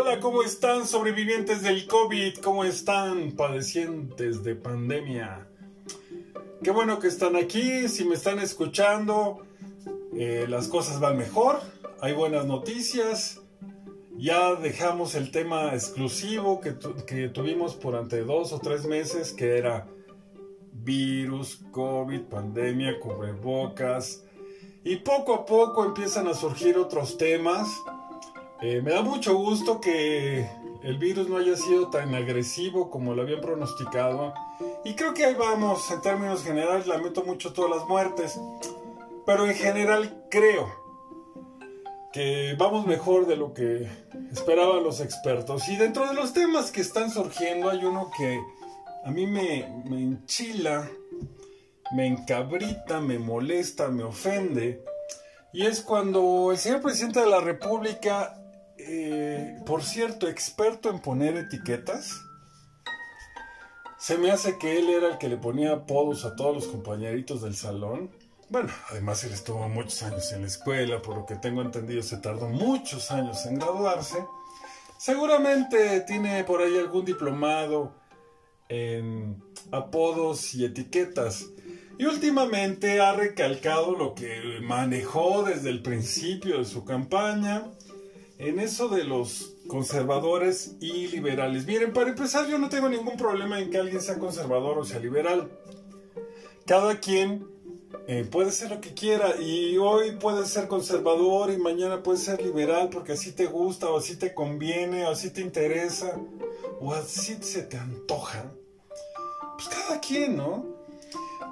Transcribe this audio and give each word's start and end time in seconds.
Hola, 0.00 0.20
¿cómo 0.20 0.44
están 0.44 0.86
sobrevivientes 0.86 1.62
del 1.62 1.88
COVID? 1.88 2.38
¿Cómo 2.38 2.62
están 2.62 3.32
padecientes 3.32 4.44
de 4.44 4.54
pandemia? 4.54 5.48
Qué 6.62 6.70
bueno 6.70 7.00
que 7.00 7.08
están 7.08 7.34
aquí, 7.34 7.88
si 7.88 8.04
me 8.04 8.14
están 8.14 8.38
escuchando, 8.38 9.44
eh, 10.14 10.46
las 10.48 10.68
cosas 10.68 11.00
van 11.00 11.18
mejor, 11.18 11.58
hay 12.00 12.12
buenas 12.12 12.46
noticias, 12.46 13.40
ya 14.16 14.54
dejamos 14.54 15.16
el 15.16 15.32
tema 15.32 15.74
exclusivo 15.74 16.60
que, 16.60 16.76
que 17.04 17.28
tuvimos 17.28 17.80
durante 17.80 18.22
dos 18.22 18.52
o 18.52 18.60
tres 18.60 18.86
meses, 18.86 19.32
que 19.32 19.58
era 19.58 19.88
virus, 20.74 21.60
COVID, 21.72 22.20
pandemia, 22.20 23.00
cubrebocas, 23.00 24.22
y 24.84 24.94
poco 24.94 25.34
a 25.34 25.44
poco 25.44 25.84
empiezan 25.84 26.28
a 26.28 26.34
surgir 26.34 26.78
otros 26.78 27.18
temas 27.18 27.66
eh, 28.60 28.82
me 28.82 28.90
da 28.92 29.02
mucho 29.02 29.36
gusto 29.36 29.80
que 29.80 30.48
el 30.82 30.98
virus 30.98 31.28
no 31.28 31.36
haya 31.36 31.56
sido 31.56 31.90
tan 31.90 32.14
agresivo 32.14 32.90
como 32.90 33.14
lo 33.14 33.22
habían 33.22 33.40
pronosticado. 33.40 34.34
Y 34.84 34.94
creo 34.94 35.14
que 35.14 35.24
ahí 35.24 35.34
vamos, 35.34 35.90
en 35.90 36.00
términos 36.00 36.42
generales, 36.42 36.86
lamento 36.86 37.22
mucho 37.22 37.52
todas 37.52 37.70
las 37.70 37.88
muertes. 37.88 38.38
Pero 39.26 39.46
en 39.46 39.54
general 39.54 40.24
creo 40.30 40.68
que 42.12 42.54
vamos 42.58 42.86
mejor 42.86 43.26
de 43.26 43.36
lo 43.36 43.52
que 43.52 43.88
esperaban 44.32 44.82
los 44.82 45.00
expertos. 45.00 45.68
Y 45.68 45.76
dentro 45.76 46.06
de 46.08 46.14
los 46.14 46.32
temas 46.32 46.72
que 46.72 46.80
están 46.80 47.10
surgiendo 47.10 47.70
hay 47.70 47.84
uno 47.84 48.10
que 48.16 48.40
a 49.04 49.10
mí 49.10 49.26
me, 49.26 49.82
me 49.84 49.98
enchila, 49.98 50.88
me 51.92 52.06
encabrita, 52.06 53.00
me 53.00 53.18
molesta, 53.18 53.88
me 53.88 54.04
ofende. 54.04 54.82
Y 55.52 55.66
es 55.66 55.80
cuando 55.80 56.50
el 56.50 56.58
señor 56.58 56.82
presidente 56.82 57.20
de 57.20 57.26
la 57.26 57.40
República 57.40 58.37
eh, 58.78 59.60
por 59.66 59.82
cierto, 59.82 60.28
experto 60.28 60.90
en 60.90 61.00
poner 61.00 61.36
etiquetas. 61.36 62.22
Se 63.98 64.16
me 64.16 64.30
hace 64.30 64.58
que 64.58 64.78
él 64.78 64.88
era 64.88 65.08
el 65.08 65.18
que 65.18 65.28
le 65.28 65.36
ponía 65.36 65.72
apodos 65.72 66.24
a 66.24 66.36
todos 66.36 66.54
los 66.54 66.66
compañeritos 66.68 67.42
del 67.42 67.56
salón. 67.56 68.10
Bueno, 68.48 68.70
además 68.90 69.22
él 69.24 69.32
estuvo 69.32 69.68
muchos 69.68 70.02
años 70.04 70.32
en 70.32 70.42
la 70.42 70.46
escuela, 70.46 71.02
por 71.02 71.16
lo 71.16 71.26
que 71.26 71.36
tengo 71.36 71.60
entendido 71.60 72.02
se 72.02 72.16
tardó 72.18 72.48
muchos 72.48 73.10
años 73.10 73.44
en 73.44 73.58
graduarse. 73.58 74.24
Seguramente 74.98 76.00
tiene 76.02 76.44
por 76.44 76.62
ahí 76.62 76.78
algún 76.78 77.04
diplomado 77.04 77.92
en 78.68 79.42
apodos 79.70 80.54
y 80.54 80.64
etiquetas. 80.64 81.46
Y 81.98 82.04
últimamente 82.04 83.00
ha 83.00 83.12
recalcado 83.12 83.96
lo 83.96 84.14
que 84.14 84.60
manejó 84.62 85.42
desde 85.42 85.70
el 85.70 85.82
principio 85.82 86.58
de 86.58 86.64
su 86.64 86.84
campaña, 86.84 87.64
en 88.38 88.60
eso 88.60 88.88
de 88.88 89.04
los 89.04 89.56
conservadores 89.66 90.76
y 90.80 91.08
liberales. 91.08 91.66
Miren, 91.66 91.92
para 91.92 92.10
empezar, 92.10 92.46
yo 92.46 92.58
no 92.58 92.68
tengo 92.68 92.88
ningún 92.88 93.16
problema 93.16 93.60
en 93.60 93.70
que 93.70 93.78
alguien 93.78 94.00
sea 94.00 94.18
conservador 94.18 94.78
o 94.78 94.84
sea 94.84 95.00
liberal. 95.00 95.50
Cada 96.64 97.00
quien 97.00 97.46
eh, 98.06 98.26
puede 98.30 98.52
ser 98.52 98.70
lo 98.70 98.80
que 98.80 98.94
quiera 98.94 99.36
y 99.40 99.76
hoy 99.76 100.12
puede 100.12 100.46
ser 100.46 100.68
conservador 100.68 101.50
y 101.50 101.56
mañana 101.56 102.02
puede 102.02 102.18
ser 102.18 102.40
liberal 102.40 102.90
porque 102.90 103.12
así 103.12 103.32
te 103.32 103.46
gusta 103.46 103.90
o 103.90 103.98
así 103.98 104.16
te 104.16 104.34
conviene 104.34 105.04
o 105.04 105.10
así 105.10 105.30
te 105.30 105.40
interesa 105.40 106.18
o 106.80 106.92
así 106.92 107.36
se 107.40 107.62
te 107.62 107.76
antoja. 107.76 108.52
Pues 109.56 109.68
cada 109.68 110.00
quien, 110.00 110.36
¿no? 110.36 110.64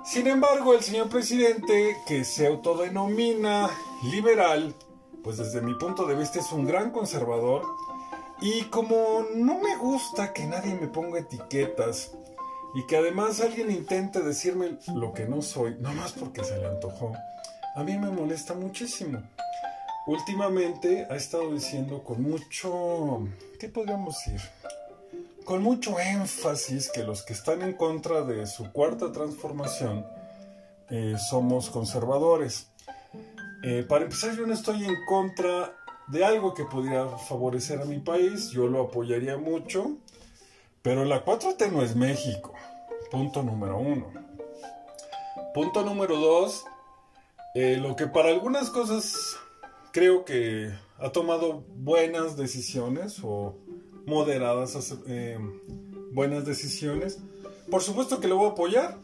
Sin 0.05 0.29
embargo, 0.29 0.73
el 0.73 0.83
señor 0.83 1.09
presidente, 1.09 1.97
que 2.07 2.25
se 2.25 2.47
autodenomina 2.47 3.69
liberal, 4.05 4.73
pues 5.27 5.39
desde 5.39 5.61
mi 5.61 5.75
punto 5.75 6.07
de 6.07 6.15
vista 6.15 6.39
es 6.39 6.53
un 6.53 6.65
gran 6.65 6.93
conservador 6.93 7.65
y 8.41 8.63
como 8.67 9.27
no 9.35 9.59
me 9.59 9.77
gusta 9.77 10.33
que 10.33 10.47
nadie 10.47 10.77
me 10.77 10.87
ponga 10.87 11.19
etiquetas 11.19 12.13
y 12.77 12.87
que 12.87 12.97
además 12.97 13.41
alguien 13.41 13.73
intente 13.73 14.21
decirme 14.21 14.79
lo 14.95 15.13
que 15.13 15.27
no 15.27 15.43
soy, 15.43 15.79
nomás 15.81 16.13
porque 16.13 16.45
se 16.45 16.57
le 16.59 16.69
antojó, 16.69 17.13
a 17.75 17.83
mí 17.83 17.99
me 17.99 18.09
molesta 18.13 18.55
muchísimo. 18.55 19.21
Últimamente 20.07 21.09
ha 21.11 21.17
estado 21.17 21.53
diciendo 21.53 22.05
con 22.05 22.23
mucho, 22.23 23.27
¿qué 23.59 23.69
podríamos 23.69 24.15
decir? 24.25 24.41
Con 25.45 25.61
mucho 25.61 25.99
énfasis 25.99 26.89
que 26.89 27.03
los 27.03 27.25
que 27.25 27.33
están 27.33 27.63
en 27.63 27.73
contra 27.73 28.23
de 28.23 28.47
su 28.47 28.71
cuarta 28.71 29.11
transformación 29.11 30.07
eh, 30.89 31.17
somos 31.19 31.69
conservadores. 31.69 32.69
Eh, 33.63 33.85
para 33.89 34.05
empezar, 34.05 34.37
yo 34.37 34.47
no 34.47 34.55
estoy 34.55 34.85
en 34.85 35.05
contra 35.07 35.77
de 36.09 36.25
algo 36.25 36.55
que 36.55 36.65
pudiera 36.65 37.09
favorecer 37.19 37.81
a 37.81 37.85
mi 37.85 37.99
país, 37.99 38.51
yo 38.51 38.67
lo 38.69 38.83
apoyaría 38.83 39.37
mucho, 39.37 39.97
pero 40.83 41.05
la 41.05 41.25
4T 41.25 41.73
no 41.73 41.83
es 41.83 41.97
México, 41.97 42.55
punto 43.11 43.43
número 43.43 43.79
uno. 43.79 44.13
Punto 45.53 45.83
número 45.83 46.17
dos, 46.17 46.65
eh, 47.55 47.79
lo 47.81 47.97
que 47.97 48.07
para 48.07 48.29
algunas 48.29 48.71
cosas 48.71 49.37
creo 49.93 50.25
que 50.25 50.71
ha 50.99 51.11
tomado 51.11 51.65
buenas 51.77 52.37
decisiones 52.37 53.19
o 53.23 53.57
moderadas 54.05 54.95
eh, 55.09 55.39
buenas 56.13 56.45
decisiones, 56.45 57.19
por 57.71 57.83
supuesto 57.83 58.21
que 58.21 58.29
lo 58.29 58.37
voy 58.37 58.47
a 58.47 58.51
apoyar, 58.51 58.99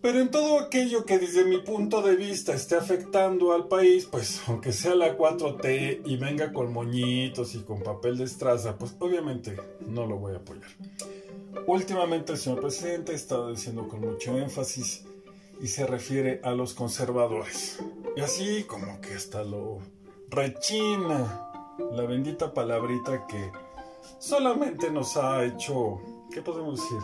pero 0.00 0.20
en 0.20 0.30
todo 0.30 0.60
aquello 0.60 1.04
que 1.04 1.18
desde 1.18 1.44
mi 1.44 1.58
punto 1.58 2.02
de 2.02 2.14
vista 2.14 2.54
esté 2.54 2.76
afectando 2.76 3.52
al 3.52 3.66
país, 3.66 4.06
pues 4.06 4.40
aunque 4.46 4.72
sea 4.72 4.94
la 4.94 5.16
4T 5.16 6.02
y 6.04 6.16
venga 6.16 6.52
con 6.52 6.72
moñitos 6.72 7.54
y 7.54 7.60
con 7.60 7.82
papel 7.82 8.16
de 8.18 8.24
estraza, 8.24 8.78
pues 8.78 8.94
obviamente 9.00 9.56
no 9.86 10.06
lo 10.06 10.16
voy 10.16 10.34
a 10.34 10.36
apoyar. 10.36 10.70
Últimamente 11.66 12.32
el 12.32 12.38
señor 12.38 12.60
presidente 12.60 13.12
está 13.12 13.48
diciendo 13.48 13.88
con 13.88 14.00
mucho 14.00 14.38
énfasis 14.38 15.04
y 15.60 15.66
se 15.66 15.86
refiere 15.86 16.40
a 16.44 16.52
los 16.52 16.74
conservadores. 16.74 17.78
Y 18.16 18.20
así 18.20 18.64
como 18.64 19.00
que 19.00 19.14
hasta 19.14 19.42
lo 19.42 19.78
rechina 20.30 21.50
la 21.92 22.02
bendita 22.02 22.54
palabrita 22.54 23.26
que 23.26 23.50
solamente 24.18 24.90
nos 24.90 25.16
ha 25.16 25.44
hecho, 25.44 26.00
¿qué 26.32 26.40
podemos 26.42 26.80
decir? 26.80 26.98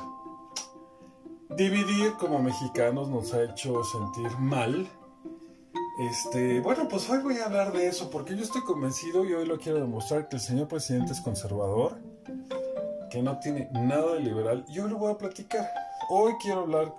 Dividir 1.51 2.13
como 2.19 2.41
mexicanos 2.41 3.09
nos 3.09 3.33
ha 3.35 3.45
hecho 3.45 3.83
sentir 3.85 4.31
mal. 4.39 4.89
Este, 5.99 6.61
bueno, 6.61 6.89
pues 6.89 7.09
hoy 7.09 7.19
voy 7.19 7.39
a 7.39 7.47
hablar 7.47 7.73
de 7.73 7.87
eso 7.87 8.11
porque 8.11 8.37
yo 8.37 8.43
estoy 8.43 8.63
convencido 8.63 9.25
y 9.25 9.33
hoy 9.33 9.47
lo 9.47 9.59
quiero 9.59 9.79
demostrar 9.79 10.29
que 10.29 10.37
el 10.37 10.43
señor 10.43 10.69
presidente 10.69 11.13
es 11.13 11.21
conservador, 11.21 11.99
que 13.11 13.23
no 13.23 13.39
tiene 13.39 13.69
nada 13.73 14.15
de 14.15 14.21
liberal 14.21 14.65
y 14.69 14.81
hoy 14.81 14.91
lo 14.91 14.99
voy 14.99 15.13
a 15.13 15.19
platicar. 15.19 15.71
Hoy 16.11 16.35
quiero 16.41 16.61
hablar 16.61 16.95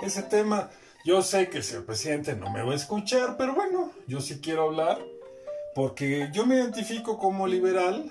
ese 0.00 0.22
tema. 0.22 0.70
Yo 1.04 1.22
sé 1.22 1.48
que 1.48 1.58
el 1.58 1.64
señor 1.64 1.86
presidente 1.86 2.34
no 2.34 2.50
me 2.50 2.62
va 2.62 2.72
a 2.72 2.76
escuchar, 2.76 3.36
pero 3.36 3.54
bueno, 3.54 3.90
yo 4.06 4.20
sí 4.20 4.40
quiero 4.40 4.64
hablar 4.64 4.98
porque 5.74 6.30
yo 6.32 6.46
me 6.46 6.56
identifico 6.56 7.18
como 7.18 7.46
liberal 7.46 8.10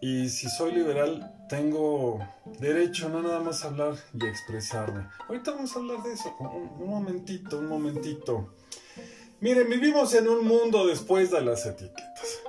y 0.00 0.28
si 0.28 0.48
soy 0.48 0.72
liberal 0.72 1.34
tengo 1.54 2.18
derecho 2.58 3.08
no 3.08 3.22
nada 3.22 3.38
más 3.38 3.64
a 3.64 3.68
hablar 3.68 3.94
y 4.12 4.26
expresarme. 4.26 5.06
Ahorita 5.28 5.52
vamos 5.52 5.74
a 5.74 5.78
hablar 5.78 6.02
de 6.02 6.12
eso. 6.12 6.34
Un, 6.40 6.88
momentito, 6.88 7.58
un 7.58 7.68
momentito. 7.68 8.54
Miren, 9.40 9.68
vivimos 9.68 10.14
en 10.14 10.28
un 10.28 10.44
mundo 10.44 10.84
después 10.84 11.30
de 11.30 11.42
las 11.42 11.64
etiquetas. 11.64 12.40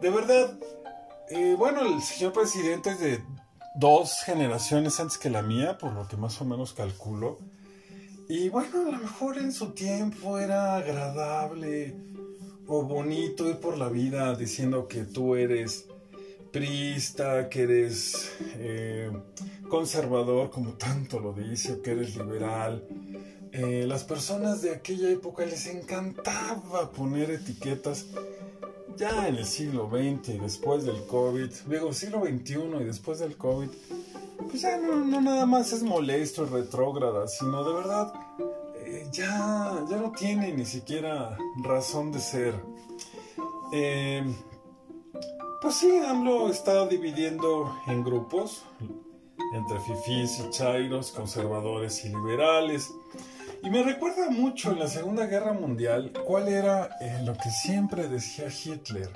De 0.00 0.10
verdad, 0.10 0.58
eh, 1.30 1.54
bueno, 1.56 1.80
el 1.80 2.02
señor 2.02 2.34
presidente 2.34 2.90
es 2.90 3.00
de 3.00 3.24
dos 3.76 4.20
generaciones 4.24 5.00
antes 5.00 5.16
que 5.16 5.30
la 5.30 5.40
mía, 5.40 5.78
por 5.78 5.92
lo 5.92 6.06
que 6.06 6.18
más 6.18 6.38
o 6.42 6.44
menos 6.44 6.74
calculo. 6.74 7.38
Y 8.28 8.50
bueno, 8.50 8.88
a 8.88 8.90
lo 8.90 8.98
mejor 8.98 9.38
en 9.38 9.52
su 9.52 9.70
tiempo 9.70 10.38
era 10.38 10.76
agradable 10.76 11.96
o 12.66 12.82
bonito 12.82 13.48
ir 13.48 13.56
por 13.56 13.78
la 13.78 13.88
vida 13.88 14.34
diciendo 14.34 14.86
que 14.86 15.04
tú 15.04 15.34
eres 15.34 15.86
prista, 16.54 17.48
que 17.48 17.62
eres 17.64 18.30
eh, 18.58 19.10
conservador, 19.68 20.50
como 20.50 20.74
tanto 20.74 21.18
lo 21.18 21.32
dice, 21.32 21.80
que 21.82 21.90
eres 21.90 22.14
liberal. 22.14 22.86
Eh, 23.50 23.84
las 23.88 24.04
personas 24.04 24.62
de 24.62 24.70
aquella 24.70 25.10
época 25.10 25.44
les 25.44 25.66
encantaba 25.66 26.92
poner 26.92 27.32
etiquetas. 27.32 28.06
Ya 28.96 29.26
en 29.26 29.34
el 29.34 29.44
siglo 29.44 29.90
XX 29.90 30.28
y 30.28 30.38
después 30.38 30.84
del 30.84 31.04
COVID, 31.06 31.50
luego 31.66 31.92
siglo 31.92 32.24
XXI 32.24 32.60
y 32.80 32.84
después 32.84 33.18
del 33.18 33.36
COVID, 33.36 33.68
pues 34.48 34.62
ya 34.62 34.78
no, 34.78 35.20
nada 35.20 35.46
más 35.46 35.72
es 35.72 35.82
molesto 35.82 36.44
y 36.44 36.50
retrógrada, 36.50 37.26
sino 37.26 37.64
de 37.64 37.74
verdad 37.74 38.12
eh, 38.76 39.08
ya, 39.10 39.84
ya 39.90 39.96
no 39.96 40.12
tiene 40.12 40.52
ni 40.52 40.64
siquiera 40.64 41.36
razón 41.64 42.12
de 42.12 42.20
ser. 42.20 42.54
Pues 45.64 45.76
sí, 45.76 45.98
AMLO 46.06 46.50
está 46.50 46.86
dividiendo 46.86 47.74
en 47.86 48.04
grupos 48.04 48.66
entre 49.54 49.80
fifís 49.80 50.38
y 50.38 50.50
chairos, 50.50 51.10
conservadores 51.10 52.04
y 52.04 52.10
liberales. 52.10 52.92
Y 53.62 53.70
me 53.70 53.82
recuerda 53.82 54.28
mucho 54.28 54.72
en 54.72 54.80
la 54.80 54.88
Segunda 54.88 55.24
Guerra 55.24 55.54
Mundial 55.54 56.12
cuál 56.26 56.48
era 56.48 56.90
eh, 57.00 57.22
lo 57.24 57.32
que 57.32 57.48
siempre 57.48 58.08
decía 58.08 58.48
Hitler. 58.48 59.08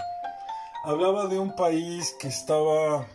hablaba 0.85 1.27
de 1.27 1.39
un 1.39 1.55
país 1.55 2.17
que 2.19 2.29
estaba 2.29 3.07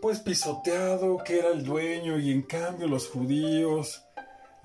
pues 0.00 0.18
pisoteado, 0.18 1.18
que 1.18 1.38
era 1.38 1.50
el 1.50 1.64
dueño 1.64 2.18
y 2.18 2.32
en 2.32 2.42
cambio 2.42 2.88
los 2.88 3.08
judíos 3.08 4.02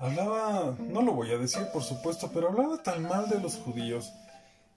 hablaba, 0.00 0.74
no 0.80 1.02
lo 1.02 1.12
voy 1.12 1.30
a 1.30 1.38
decir 1.38 1.62
por 1.72 1.84
supuesto, 1.84 2.28
pero 2.34 2.48
hablaba 2.48 2.82
tan 2.82 3.04
mal 3.04 3.28
de 3.28 3.38
los 3.38 3.54
judíos, 3.54 4.12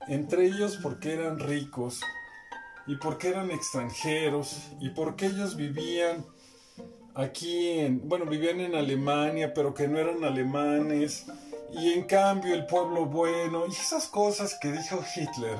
entre 0.07 0.45
ellos 0.45 0.77
porque 0.83 1.13
eran 1.13 1.39
ricos 1.39 1.99
y 2.91 2.97
porque 2.97 3.29
eran 3.29 3.51
extranjeros 3.51 4.67
y 4.81 4.89
porque 4.89 5.27
ellos 5.27 5.55
vivían 5.55 6.25
aquí 7.15 7.79
en, 7.79 8.05
bueno, 8.09 8.25
vivían 8.25 8.59
en 8.59 8.75
Alemania, 8.75 9.53
pero 9.53 9.73
que 9.73 9.87
no 9.87 9.97
eran 9.97 10.25
alemanes 10.25 11.25
y 11.71 11.93
en 11.93 12.03
cambio 12.03 12.53
el 12.53 12.65
pueblo 12.65 13.05
bueno 13.05 13.63
y 13.65 13.71
esas 13.71 14.07
cosas 14.07 14.57
que 14.61 14.73
dijo 14.73 15.01
Hitler 15.15 15.57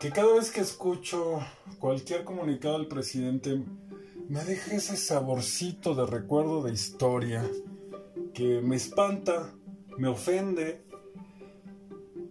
que 0.00 0.10
cada 0.10 0.34
vez 0.34 0.50
que 0.50 0.62
escucho 0.62 1.38
cualquier 1.78 2.24
comunicado 2.24 2.76
del 2.76 2.88
presidente 2.88 3.62
me 4.28 4.42
deja 4.42 4.74
ese 4.74 4.96
saborcito 4.96 5.94
de 5.94 6.06
recuerdo 6.06 6.64
de 6.64 6.72
historia 6.72 7.48
que 8.34 8.60
me 8.62 8.74
espanta, 8.74 9.54
me 9.96 10.08
ofende 10.08 10.82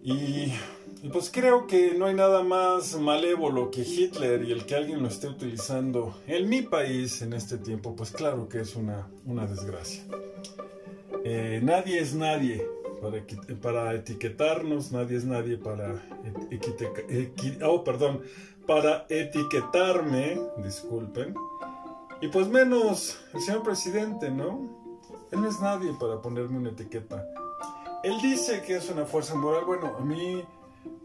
y, 0.02 0.52
pues 1.12 1.30
creo 1.30 1.66
que 1.66 1.94
no 1.94 2.06
hay 2.06 2.14
nada 2.14 2.42
más 2.42 2.98
malévolo 2.98 3.70
que 3.70 3.82
Hitler 3.82 4.44
y 4.44 4.52
el 4.52 4.64
que 4.66 4.76
alguien 4.76 5.02
lo 5.02 5.08
esté 5.08 5.28
utilizando 5.28 6.16
en 6.26 6.48
mi 6.48 6.62
país 6.62 7.22
en 7.22 7.32
este 7.32 7.58
tiempo, 7.58 7.94
pues 7.94 8.10
claro 8.10 8.48
que 8.48 8.60
es 8.60 8.76
una, 8.76 9.08
una 9.24 9.46
desgracia. 9.46 10.04
Eh, 11.24 11.60
nadie 11.62 12.00
es 12.00 12.14
nadie 12.14 12.66
para, 13.00 13.22
para, 13.60 13.94
etiquetarnos, 13.94 14.92
nadie 14.92 15.16
es 15.16 15.24
nadie 15.24 15.58
para, 15.58 16.02
oh, 17.64 17.84
perdón, 17.84 18.22
para 18.66 19.06
etiquetarme, 19.08 20.40
disculpen. 20.62 21.34
Y 22.20 22.28
pues 22.28 22.48
menos 22.48 23.18
el 23.34 23.40
señor 23.40 23.62
presidente, 23.62 24.30
¿no? 24.30 24.86
Él 25.30 25.42
no 25.42 25.48
es 25.48 25.60
nadie 25.60 25.92
para 26.00 26.22
ponerme 26.22 26.58
una 26.58 26.70
etiqueta. 26.70 27.26
Él 28.02 28.20
dice 28.22 28.62
que 28.62 28.76
es 28.76 28.88
una 28.88 29.04
fuerza 29.04 29.34
moral. 29.34 29.64
Bueno, 29.64 29.96
a 29.98 30.04
mí, 30.04 30.44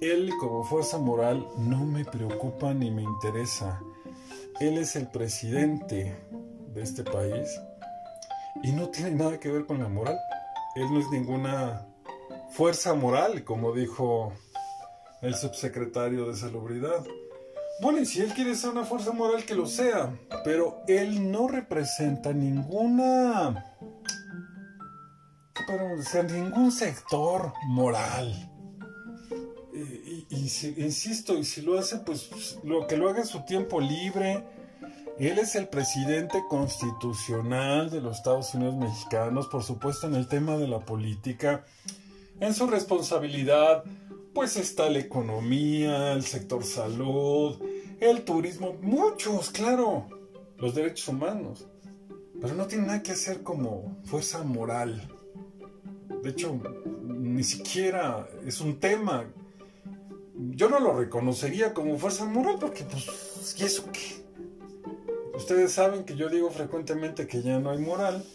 él 0.02 0.32
como 0.40 0.64
fuerza 0.64 0.98
moral 0.98 1.48
no 1.58 1.86
me 1.86 2.06
preocupa 2.06 2.74
ni 2.74 2.92
me 2.92 3.04
interesa. 3.04 3.82
Él 4.60 4.78
es 4.78 4.96
el 4.96 5.08
presidente 5.08 6.16
de 6.74 6.82
este 6.82 7.04
país 7.04 7.60
y 8.64 8.72
no 8.72 8.90
tiene 8.90 9.12
nada 9.12 9.40
que 9.40 9.52
ver 9.52 9.66
con 9.66 9.80
la 9.80 9.88
moral. 9.88 10.18
Él 10.76 10.86
no 10.92 11.00
es 11.00 11.10
ninguna 11.10 11.88
fuerza 12.52 12.94
moral, 12.94 13.44
como 13.44 13.74
dijo 13.74 14.34
el 15.22 15.36
subsecretario 15.36 16.28
de 16.28 16.36
Salubridad. 16.36 17.04
Bueno, 17.82 18.00
y 18.00 18.06
si 18.06 18.22
él 18.22 18.34
quiere 18.34 18.56
ser 18.56 18.72
una 18.72 18.84
fuerza 18.84 19.12
moral, 19.12 19.44
que 19.44 19.56
lo 19.56 19.66
sea, 19.66 20.14
pero 20.44 20.84
él 20.88 21.32
no 21.32 21.48
representa 21.48 22.32
ninguna, 22.32 23.76
¿qué 25.56 25.64
podemos 25.66 25.98
decir? 26.00 26.26
Ningún 26.26 26.72
sector 26.72 27.54
moral. 27.68 28.51
Y, 29.82 30.26
insisto, 30.78 31.38
y 31.38 31.44
si 31.44 31.62
lo 31.62 31.78
hace, 31.78 31.98
pues 31.98 32.58
lo 32.64 32.88
que 32.88 32.98
lo 32.98 33.10
haga 33.10 33.22
en 33.22 33.28
su 33.28 33.44
tiempo 33.46 33.80
libre. 33.80 34.44
Él 35.20 35.38
es 35.38 35.56
el 35.56 35.68
presidente 35.68 36.42
constitucional 36.50 37.90
de 37.92 38.02
los 38.02 38.18
Estados 38.18 38.54
Unidos 38.56 38.76
mexicanos, 38.76 39.48
por 39.48 39.64
supuesto, 39.64 40.08
en 40.08 40.16
el 40.16 40.28
tema 40.28 40.58
de 40.58 40.68
la 40.68 40.80
política. 40.80 41.64
En 42.40 42.54
su 42.54 42.66
responsabilidad, 42.66 43.84
pues 44.34 44.58
está 44.58 44.90
la 44.90 45.00
economía, 45.00 46.14
el 46.14 46.24
sector 46.24 46.64
salud, 46.64 47.62
el 48.00 48.24
turismo, 48.24 48.76
muchos, 48.82 49.52
claro, 49.52 50.08
los 50.58 50.74
derechos 50.74 51.08
humanos, 51.10 51.68
pero 52.42 52.56
no 52.56 52.66
tiene 52.66 52.88
nada 52.88 53.04
que 53.04 53.12
hacer 53.12 53.44
como 53.44 54.02
fuerza 54.06 54.42
moral. 54.44 55.08
De 56.24 56.30
hecho, 56.30 56.60
ni 57.04 57.44
siquiera 57.44 58.28
es 58.46 58.62
un 58.62 58.80
tema. 58.80 59.26
Yo 60.50 60.70
no 60.70 60.80
lo 60.80 60.94
reconocería 60.94 61.72
como 61.74 62.00
fuerza 62.00 62.26
moral 62.26 62.58
porque, 62.60 62.84
pues, 62.84 63.56
¿y 63.60 63.64
eso 63.64 63.86
qué? 63.92 64.26
Ustedes 65.36 65.72
saben 65.72 66.04
que 66.04 66.16
yo 66.16 66.30
digo 66.30 66.50
frecuentemente 66.50 67.28
que 67.28 67.44
ya 67.44 67.60
no 67.60 67.70
hay 67.70 67.78
moral 67.78 68.26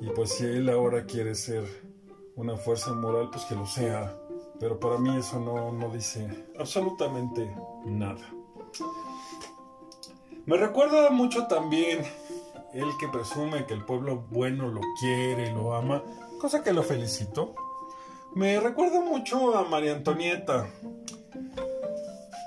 y 0.00 0.08
pues 0.10 0.32
si 0.32 0.44
él 0.44 0.68
ahora 0.68 1.06
quiere 1.06 1.36
ser 1.36 1.64
una 2.34 2.56
fuerza 2.56 2.92
moral, 2.92 3.30
pues 3.30 3.44
que 3.44 3.54
lo 3.54 3.66
sea. 3.66 4.16
Pero 4.58 4.80
para 4.80 4.98
mí 4.98 5.16
eso 5.16 5.38
no, 5.38 5.72
no 5.72 5.90
dice 5.90 6.46
absolutamente 6.58 7.48
nada. 7.84 8.32
Me 10.44 10.56
recuerda 10.56 11.10
mucho 11.10 11.46
también 11.46 12.04
el 12.72 12.88
que 12.98 13.08
presume 13.08 13.64
que 13.66 13.74
el 13.74 13.84
pueblo 13.84 14.24
bueno 14.30 14.68
lo 14.68 14.80
quiere, 14.98 15.52
lo 15.52 15.74
ama, 15.74 16.02
cosa 16.40 16.64
que 16.64 16.72
lo 16.72 16.82
felicito. 16.82 17.54
Me 18.34 18.58
recuerda 18.58 19.00
mucho 19.00 19.56
a 19.56 19.64
María 19.64 19.94
Antonieta. 19.94 20.68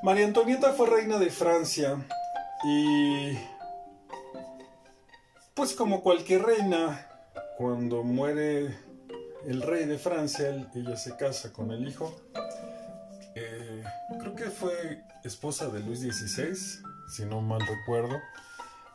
María 0.04 0.26
Antonieta 0.26 0.74
fue 0.74 0.88
reina 0.88 1.20
de 1.20 1.30
Francia 1.30 1.96
y 2.64 3.38
pues 5.54 5.74
como 5.74 6.02
cualquier 6.02 6.42
reina, 6.42 7.08
cuando 7.56 8.02
muere 8.02 8.76
el 9.46 9.62
rey 9.62 9.86
de 9.86 10.00
Francia, 10.00 10.68
ella 10.74 10.96
se 10.96 11.16
casa 11.18 11.54
con 11.54 11.70
el 11.72 11.88
hijo. 11.88 12.16
Eh, 13.36 13.84
creo 14.20 14.36
que 14.36 14.46
fue 14.46 15.04
esposa 15.24 15.68
de 15.70 15.82
Luis 15.82 16.00
XVI, 16.00 16.56
si 17.08 17.26
no 17.26 17.42
mal 17.42 17.62
recuerdo. 17.62 18.20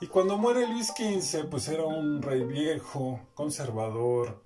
Y 0.00 0.08
cuando 0.08 0.36
muere 0.38 0.66
Luis 0.66 0.88
XV, 0.88 1.48
pues 1.48 1.68
era 1.68 1.84
un 1.84 2.20
rey 2.20 2.42
viejo, 2.42 3.20
conservador. 3.34 4.42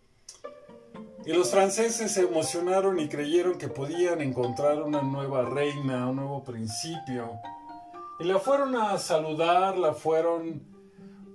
Y 1.27 1.33
los 1.33 1.51
franceses 1.51 2.13
se 2.13 2.23
emocionaron 2.23 2.99
y 2.99 3.09
creyeron 3.09 3.59
que 3.59 3.69
podían 3.69 4.23
encontrar 4.23 4.83
una 4.83 5.03
nueva 5.03 5.45
reina, 5.45 6.09
un 6.09 6.17
nuevo 6.17 6.43
principio. 6.43 7.33
Y 8.19 8.25
la 8.25 8.39
fueron 8.39 8.75
a 8.75 8.97
saludar, 8.99 9.77
la 9.77 9.93
fueron 9.93 10.63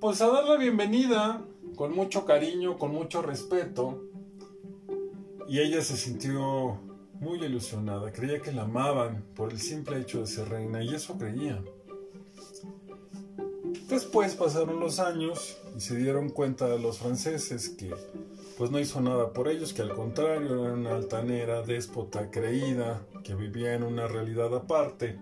pues 0.01 0.21
a 0.21 0.27
dar 0.27 0.45
la 0.45 0.57
bienvenida 0.57 1.41
con 1.75 1.93
mucho 1.93 2.25
cariño, 2.25 2.77
con 2.77 2.91
mucho 2.91 3.21
respeto. 3.21 4.01
Y 5.47 5.59
ella 5.59 5.81
se 5.81 5.95
sintió 5.97 6.79
muy 7.19 7.43
ilusionada, 7.43 8.11
creía 8.11 8.41
que 8.41 8.51
la 8.51 8.63
amaban 8.63 9.23
por 9.35 9.51
el 9.51 9.59
simple 9.59 9.99
hecho 9.99 10.19
de 10.19 10.27
ser 10.27 10.49
reina 10.49 10.83
y 10.83 10.95
eso 10.95 11.17
creía. 11.17 11.63
Después 13.87 14.33
pasaron 14.33 14.79
los 14.79 14.99
años 14.99 15.57
y 15.77 15.79
se 15.79 15.95
dieron 15.95 16.29
cuenta 16.29 16.67
de 16.67 16.79
los 16.79 16.97
franceses 16.97 17.69
que 17.69 17.93
pues 18.57 18.71
no 18.71 18.79
hizo 18.79 19.01
nada 19.01 19.33
por 19.33 19.47
ellos, 19.47 19.73
que 19.73 19.81
al 19.81 19.93
contrario 19.93 20.65
era 20.65 20.73
una 20.73 20.95
altanera, 20.95 21.61
déspota, 21.61 22.31
creída, 22.31 23.01
que 23.23 23.35
vivía 23.35 23.73
en 23.73 23.83
una 23.83 24.07
realidad 24.07 24.55
aparte. 24.55 25.19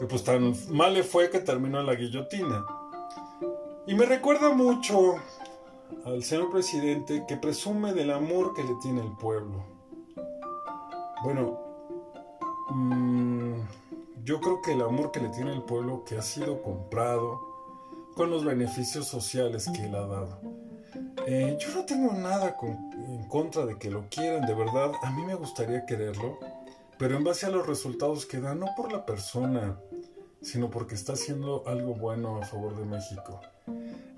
Y 0.00 0.04
pues 0.06 0.24
tan 0.24 0.54
mal 0.70 0.94
le 0.94 1.02
fue 1.02 1.30
que 1.30 1.40
terminó 1.40 1.80
en 1.80 1.86
la 1.86 1.94
guillotina. 1.94 2.64
Y 3.86 3.94
me 3.94 4.06
recuerda 4.06 4.50
mucho 4.54 5.16
al 6.04 6.22
señor 6.24 6.50
presidente 6.50 7.24
que 7.28 7.36
presume 7.36 7.92
del 7.92 8.10
amor 8.10 8.54
que 8.54 8.64
le 8.64 8.74
tiene 8.82 9.02
el 9.02 9.12
pueblo. 9.12 9.64
Bueno, 11.22 11.58
mmm, 12.70 13.54
yo 14.24 14.40
creo 14.40 14.62
que 14.62 14.72
el 14.72 14.82
amor 14.82 15.10
que 15.10 15.20
le 15.20 15.28
tiene 15.28 15.52
el 15.52 15.62
pueblo 15.62 16.04
que 16.04 16.16
ha 16.16 16.22
sido 16.22 16.62
comprado 16.62 17.40
con 18.14 18.30
los 18.30 18.44
beneficios 18.44 19.06
sociales 19.06 19.68
que 19.74 19.84
él 19.84 19.94
ha 19.94 20.06
dado. 20.06 20.63
Eh, 21.26 21.56
yo 21.58 21.74
no 21.74 21.84
tengo 21.84 22.12
nada 22.12 22.56
en 22.62 23.28
contra 23.28 23.64
de 23.64 23.78
que 23.78 23.90
lo 23.90 24.08
quieran, 24.08 24.46
de 24.46 24.54
verdad, 24.54 24.92
a 25.02 25.10
mí 25.10 25.24
me 25.24 25.34
gustaría 25.34 25.86
quererlo, 25.86 26.38
pero 26.98 27.16
en 27.16 27.24
base 27.24 27.46
a 27.46 27.50
los 27.50 27.66
resultados 27.66 28.26
que 28.26 28.40
da, 28.40 28.54
no 28.54 28.66
por 28.76 28.92
la 28.92 29.06
persona, 29.06 29.78
sino 30.42 30.70
porque 30.70 30.94
está 30.94 31.14
haciendo 31.14 31.64
algo 31.66 31.94
bueno 31.94 32.42
a 32.42 32.46
favor 32.46 32.76
de 32.76 32.84
México. 32.84 33.40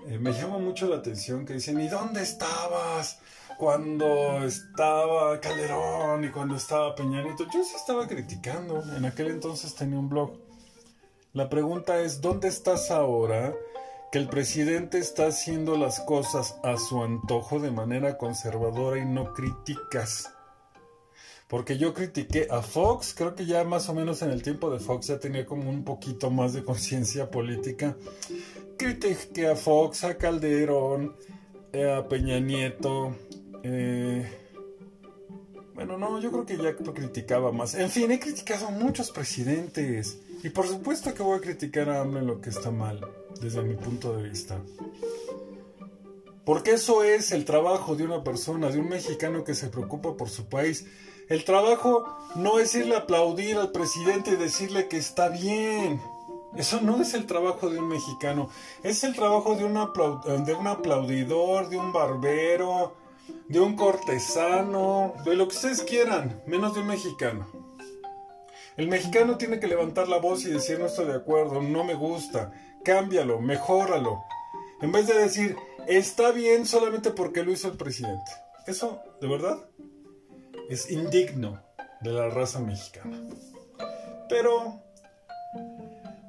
Eh, 0.07 0.19
me 0.19 0.33
llama 0.33 0.57
mucho 0.57 0.87
la 0.87 0.97
atención 0.97 1.45
que 1.45 1.53
dicen, 1.53 1.79
¿y 1.79 1.87
dónde 1.87 2.21
estabas 2.21 3.19
cuando 3.57 4.43
estaba 4.43 5.39
Calderón 5.39 6.25
y 6.25 6.29
cuando 6.29 6.55
estaba 6.55 6.95
Peñanito? 6.95 7.45
Yo 7.45 7.63
sí 7.63 7.75
estaba 7.75 8.07
criticando, 8.07 8.83
en 8.95 9.05
aquel 9.05 9.27
entonces 9.27 9.73
tenía 9.75 9.99
un 9.99 10.09
blog. 10.09 10.33
La 11.33 11.49
pregunta 11.49 12.01
es, 12.01 12.19
¿dónde 12.19 12.47
estás 12.47 12.91
ahora 12.91 13.53
el 14.17 14.27
presidente 14.27 14.97
está 14.97 15.27
haciendo 15.27 15.77
las 15.77 15.99
cosas 16.01 16.57
a 16.63 16.77
su 16.77 17.03
antojo 17.03 17.59
de 17.59 17.71
manera 17.71 18.17
conservadora 18.17 18.99
y 18.99 19.05
no 19.05 19.33
criticas? 19.33 20.33
Porque 21.47 21.77
yo 21.77 21.93
critiqué 21.93 22.47
a 22.51 22.61
Fox, 22.61 23.13
creo 23.17 23.33
que 23.33 23.45
ya 23.45 23.63
más 23.63 23.87
o 23.87 23.93
menos 23.93 24.21
en 24.21 24.31
el 24.31 24.43
tiempo 24.43 24.69
de 24.69 24.79
Fox 24.79 25.07
ya 25.07 25.19
tenía 25.19 25.45
como 25.45 25.69
un 25.69 25.85
poquito 25.85 26.29
más 26.29 26.51
de 26.53 26.63
conciencia 26.63 27.31
política 27.31 27.95
critiqué 28.77 29.47
a 29.47 29.55
Fox, 29.55 30.03
a 30.03 30.17
Calderón, 30.17 31.15
eh, 31.73 31.91
a 31.91 32.07
Peña 32.07 32.39
Nieto. 32.39 33.15
Eh, 33.63 34.25
Bueno, 35.73 35.95
no, 35.95 36.19
yo 36.19 36.31
creo 36.31 36.43
que 36.43 36.57
ya 36.57 36.75
criticaba 36.75 37.51
más. 37.51 37.75
En 37.75 37.91
fin, 37.91 38.09
he 38.09 38.19
criticado 38.19 38.67
a 38.67 38.71
muchos 38.71 39.11
presidentes. 39.11 40.17
Y 40.43 40.49
por 40.49 40.67
supuesto 40.67 41.13
que 41.13 41.21
voy 41.21 41.37
a 41.37 41.41
criticar 41.41 41.87
a 41.89 42.01
AMLO 42.01 42.19
en 42.19 42.27
lo 42.27 42.41
que 42.41 42.49
está 42.49 42.71
mal, 42.71 42.99
desde 43.41 43.61
mi 43.61 43.75
punto 43.75 44.15
de 44.15 44.29
vista. 44.29 44.61
Porque 46.45 46.71
eso 46.71 47.03
es 47.03 47.31
el 47.31 47.43
trabajo 47.45 47.95
de 47.95 48.05
una 48.05 48.23
persona, 48.23 48.69
de 48.69 48.79
un 48.79 48.87
mexicano 48.87 49.43
que 49.43 49.53
se 49.53 49.67
preocupa 49.67 50.15
por 50.15 50.29
su 50.29 50.47
país. 50.47 50.85
El 51.27 51.43
trabajo 51.43 52.05
no 52.35 52.59
es 52.59 52.73
irle 52.73 52.95
a 52.95 52.99
aplaudir 52.99 53.57
al 53.57 53.71
presidente 53.71 54.31
y 54.31 54.35
decirle 54.37 54.87
que 54.87 54.97
está 54.97 55.27
bien. 55.27 56.01
Eso 56.55 56.79
no 56.81 57.01
es 57.01 57.13
el 57.13 57.25
trabajo 57.25 57.69
de 57.69 57.79
un 57.79 57.89
mexicano. 57.89 58.49
Es 58.81 59.03
el 59.03 59.13
trabajo 59.13 59.55
de 59.55 59.65
un, 59.65 59.73
de 60.45 60.53
un 60.53 60.67
aplaudidor, 60.67 61.67
de 61.67 61.77
un 61.77 61.91
barbero, 61.91 62.95
de 63.49 63.59
un 63.59 63.75
cortesano, 63.75 65.13
de 65.25 65.35
lo 65.35 65.47
que 65.47 65.55
ustedes 65.55 65.81
quieran, 65.81 66.41
menos 66.47 66.73
de 66.73 66.79
un 66.79 66.87
mexicano. 66.87 67.45
El 68.77 68.87
mexicano 68.87 69.37
tiene 69.37 69.59
que 69.59 69.67
levantar 69.67 70.07
la 70.07 70.17
voz 70.17 70.45
y 70.45 70.49
decir 70.49 70.79
no 70.79 70.85
estoy 70.85 71.07
de 71.07 71.15
acuerdo, 71.15 71.61
no 71.61 71.83
me 71.83 71.95
gusta, 71.95 72.53
cámbialo, 72.87 73.41
mejóralo. 73.41 74.23
En 74.81 74.93
vez 74.93 75.07
de 75.07 75.15
decir 75.15 75.57
está 75.87 76.31
bien 76.31 76.65
solamente 76.65 77.11
porque 77.11 77.43
lo 77.43 77.51
hizo 77.51 77.67
el 77.67 77.77
presidente. 77.77 78.31
Eso, 78.65 79.01
de 79.19 79.27
verdad, 79.27 79.57
es 80.69 80.89
indigno 80.89 81.61
de 81.99 82.11
la 82.11 82.29
raza 82.29 82.59
mexicana. 82.59 83.19
Pero, 84.29 84.81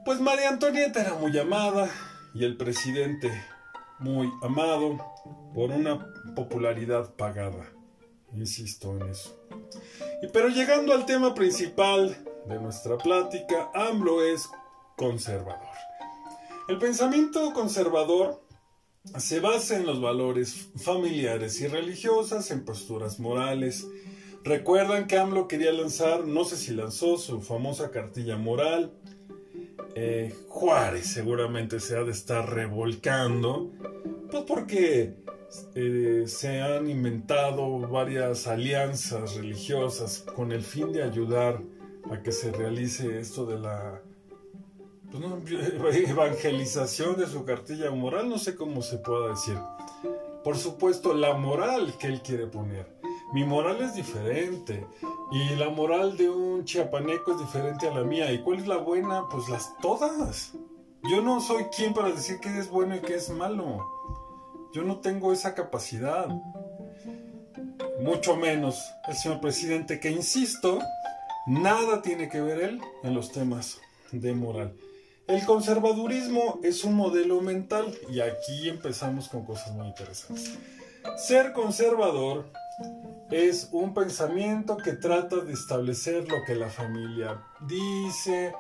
pues 0.05 0.21
María 0.21 0.49
Antonieta 0.49 1.01
era 1.01 1.15
muy 1.15 1.37
amada 1.39 1.89
y 2.35 2.45
el 2.45 2.57
presidente 2.57 3.31
muy 4.01 4.29
amado 4.43 4.99
por 5.55 5.71
una 5.71 6.13
popularidad 6.35 7.15
pagada. 7.15 7.71
Insisto 8.35 8.97
en 8.97 9.11
eso. 9.11 9.41
Y 10.23 10.27
pero 10.29 10.49
llegando 10.49 10.93
al 10.93 11.07
tema 11.07 11.35
principal 11.35 12.17
de 12.47 12.59
nuestra 12.59 12.99
plática, 12.99 13.71
AMLO 13.75 14.25
es 14.25 14.49
conservador. 14.97 15.88
El 16.69 16.77
pensamiento 16.77 17.55
conservador 17.55 18.43
se 19.17 19.41
basa 19.41 19.79
en 19.79 19.87
los 19.87 20.03
valores 20.03 20.69
familiares 20.77 21.59
y 21.63 21.67
religiosas, 21.67 22.51
en 22.51 22.67
posturas 22.67 23.19
morales. 23.19 23.89
Recuerdan 24.45 25.07
que 25.07 25.17
AMLO 25.17 25.49
quería 25.49 25.73
lanzar, 25.73 26.27
no 26.27 26.45
sé 26.45 26.59
si 26.59 26.75
lanzó 26.75 27.17
su 27.17 27.41
famosa 27.41 27.91
cartilla 27.91 28.37
moral. 28.37 28.93
Eh, 29.95 30.35
Juárez 30.49 31.07
seguramente 31.07 31.81
se 31.81 31.97
ha 31.97 32.05
de 32.05 32.13
estar 32.13 32.53
revolcando, 32.53 33.73
pues 34.31 34.45
porque 34.47 35.15
eh, 35.75 36.25
se 36.27 36.61
han 36.61 36.91
inventado 36.91 37.79
varias 37.89 38.47
alianzas 38.47 39.37
religiosas 39.37 40.19
con 40.19 40.53
el 40.53 40.63
fin 40.63 40.93
de 40.93 41.03
ayudar 41.03 41.63
a 42.11 42.23
que 42.23 42.31
se 42.31 42.53
realice 42.53 43.19
esto 43.19 43.47
de 43.47 43.59
la 43.59 44.03
pues 45.11 45.97
evangelización 46.11 47.17
de 47.17 47.27
su 47.27 47.45
cartilla 47.45 47.91
moral, 47.91 48.29
no 48.29 48.39
sé 48.39 48.55
cómo 48.55 48.83
se 48.83 48.99
pueda 48.99 49.31
decir. 49.31 49.59
Por 50.45 50.57
supuesto, 50.57 51.15
la 51.15 51.35
moral 51.35 51.97
que 51.99 52.07
él 52.07 52.23
quiere 52.23 52.47
poner. 52.47 52.99
Mi 53.33 53.45
moral 53.45 53.83
es 53.83 53.95
diferente 53.95 54.87
y 55.31 55.57
la 55.57 55.69
moral 55.69 56.17
de 56.17 56.31
un 56.31 56.65
chiapaneco 56.65 57.33
es 57.33 57.39
diferente 57.41 57.87
a 57.89 57.95
la 57.95 58.03
mía. 58.03 58.33
¿Y 58.33 58.43
cuál 58.43 58.61
es 58.61 58.67
la 58.67 58.79
buena? 58.79 59.29
Pues 59.29 59.49
las 59.49 59.77
todas. 59.79 60.55
Yo 61.11 61.21
no 61.21 61.41
soy 61.41 61.65
quien 61.65 61.93
para 61.93 62.11
decir 62.11 62.39
qué 62.41 62.59
es 62.59 62.71
bueno 62.71 62.97
y 62.97 63.01
qué 63.01 63.17
es 63.17 63.29
malo. 63.31 63.87
Yo 64.73 64.83
no 64.83 65.01
tengo 65.01 65.33
esa 65.33 65.55
capacidad. 65.55 66.29
Mucho 68.01 68.37
menos 68.37 68.79
el 69.07 69.17
señor 69.17 69.41
presidente, 69.41 70.01
que 70.01 70.11
insisto, 70.11 70.79
Nada 71.49 72.03
tiene 72.03 72.29
que 72.29 72.43
ver 72.43 72.61
él 72.61 72.83
en 73.03 73.15
los 73.15 73.33
temas 73.33 73.81
de 74.13 74.35
moral. 74.35 74.75
El 75.29 75.45
conservadurismo 75.45 76.59
es 76.63 76.85
un 76.85 76.95
modelo 76.95 77.43
mental 77.43 77.95
y 78.11 78.21
aquí 78.21 78.67
empezamos 78.67 79.29
con 79.29 79.45
cosas 79.45 79.75
muy 79.75 79.87
interesantes. 79.87 80.59
Ser 81.19 81.53
conservador 81.53 82.51
es 83.31 83.69
un 83.73 83.93
pensamiento 83.93 84.79
que 84.79 84.95
trata 84.95 85.37
de 85.37 85.53
establecer 85.53 86.27
lo 86.27 86.43
que 86.47 86.55
la 86.55 86.71
familia 86.71 87.43
dice, 87.61 88.55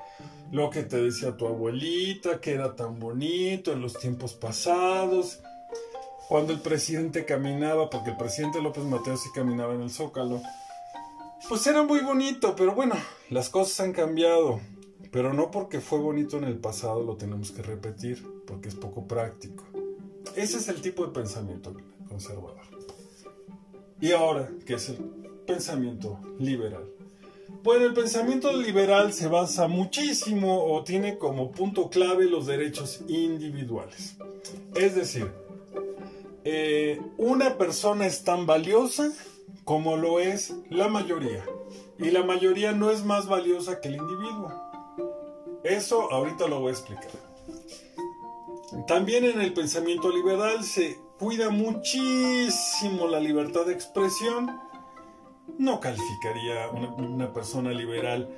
lo 0.52 0.68
que 0.68 0.82
te 0.82 1.02
decía 1.02 1.38
tu 1.38 1.46
abuelita, 1.46 2.38
que 2.38 2.52
era 2.52 2.76
tan 2.76 2.98
bonito 2.98 3.72
en 3.72 3.80
los 3.80 3.98
tiempos 3.98 4.34
pasados, 4.34 5.40
cuando 6.28 6.52
el 6.52 6.60
presidente 6.60 7.24
caminaba, 7.24 7.88
porque 7.88 8.10
el 8.10 8.18
presidente 8.18 8.60
López 8.60 8.84
Mateo 8.84 9.16
sí 9.16 9.30
caminaba 9.34 9.72
en 9.72 9.80
el 9.80 9.90
zócalo, 9.90 10.42
pues 11.48 11.66
era 11.66 11.82
muy 11.82 12.00
bonito, 12.00 12.54
pero 12.54 12.74
bueno, 12.74 12.94
las 13.30 13.48
cosas 13.48 13.80
han 13.80 13.94
cambiado. 13.94 14.60
Pero 15.10 15.32
no 15.32 15.50
porque 15.50 15.80
fue 15.80 15.98
bonito 15.98 16.36
en 16.36 16.44
el 16.44 16.58
pasado 16.58 17.02
lo 17.02 17.16
tenemos 17.16 17.50
que 17.50 17.62
repetir, 17.62 18.24
porque 18.46 18.68
es 18.68 18.74
poco 18.74 19.06
práctico. 19.06 19.64
Ese 20.36 20.58
es 20.58 20.68
el 20.68 20.80
tipo 20.80 21.06
de 21.06 21.12
pensamiento 21.12 21.74
conservador. 22.08 22.58
Y 24.00 24.12
ahora, 24.12 24.50
¿qué 24.66 24.74
es 24.74 24.90
el 24.90 24.96
pensamiento 25.46 26.20
liberal? 26.38 26.84
Bueno, 27.62 27.86
el 27.86 27.94
pensamiento 27.94 28.52
liberal 28.52 29.12
se 29.12 29.26
basa 29.26 29.66
muchísimo 29.66 30.64
o 30.64 30.84
tiene 30.84 31.18
como 31.18 31.50
punto 31.50 31.90
clave 31.90 32.26
los 32.26 32.46
derechos 32.46 33.00
individuales. 33.08 34.16
Es 34.74 34.94
decir, 34.94 35.30
eh, 36.44 37.00
una 37.16 37.58
persona 37.58 38.06
es 38.06 38.22
tan 38.22 38.46
valiosa 38.46 39.12
como 39.64 39.96
lo 39.96 40.20
es 40.20 40.54
la 40.70 40.88
mayoría. 40.88 41.44
Y 41.98 42.10
la 42.10 42.22
mayoría 42.22 42.72
no 42.72 42.90
es 42.90 43.04
más 43.04 43.26
valiosa 43.26 43.80
que 43.80 43.88
el 43.88 43.96
individuo. 43.96 44.67
Eso 45.68 46.10
ahorita 46.10 46.46
lo 46.48 46.60
voy 46.60 46.70
a 46.70 46.72
explicar. 46.72 47.10
También 48.86 49.24
en 49.24 49.40
el 49.40 49.52
pensamiento 49.52 50.10
liberal 50.10 50.64
se 50.64 50.98
cuida 51.18 51.50
muchísimo 51.50 53.06
la 53.06 53.20
libertad 53.20 53.66
de 53.66 53.74
expresión. 53.74 54.58
No 55.58 55.80
calificaría 55.80 56.68
una, 56.70 56.88
una 56.94 57.32
persona 57.32 57.70
liberal 57.72 58.28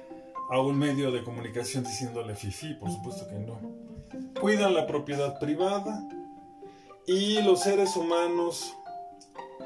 a 0.51 0.61
un 0.61 0.79
medio 0.79 1.13
de 1.13 1.23
comunicación 1.23 1.85
diciéndole 1.85 2.35
fifi, 2.35 2.75
por 2.75 2.91
supuesto 2.91 3.29
que 3.29 3.39
no. 3.39 3.61
Cuidan 4.41 4.75
la 4.75 4.87
propiedad 4.87 5.39
privada 5.39 6.09
y 7.07 7.41
los 7.43 7.61
seres 7.61 7.97
humanos 7.97 8.77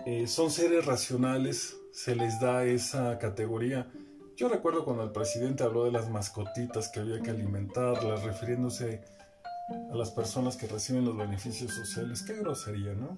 eh, 0.06 0.26
son 0.26 0.50
seres 0.50 0.84
racionales, 0.84 1.76
se 1.92 2.14
les 2.14 2.38
da 2.40 2.64
esa 2.64 3.18
categoría. 3.18 3.90
Yo 4.36 4.48
recuerdo 4.48 4.84
cuando 4.84 5.04
el 5.04 5.12
presidente 5.12 5.62
habló 5.62 5.84
de 5.84 5.92
las 5.92 6.10
mascotitas 6.10 6.88
que 6.88 6.98
había 6.98 7.20
que 7.20 7.30
alimentarlas, 7.30 8.24
refiriéndose 8.24 9.04
a 9.92 9.94
las 9.94 10.10
personas 10.10 10.56
que 10.56 10.66
reciben 10.66 11.04
los 11.04 11.16
beneficios 11.16 11.72
sociales. 11.72 12.24
Qué 12.26 12.34
grosería, 12.34 12.94
¿no? 12.94 13.16